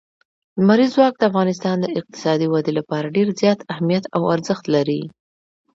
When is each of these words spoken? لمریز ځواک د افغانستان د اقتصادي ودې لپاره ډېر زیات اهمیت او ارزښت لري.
لمریز 0.59 0.89
ځواک 0.95 1.13
د 1.17 1.23
افغانستان 1.31 1.75
د 1.79 1.85
اقتصادي 1.99 2.47
ودې 2.49 2.71
لپاره 2.79 3.13
ډېر 3.15 3.27
زیات 3.39 3.59
اهمیت 3.73 4.03
او 4.15 4.21
ارزښت 4.35 4.65
لري. 4.75 5.01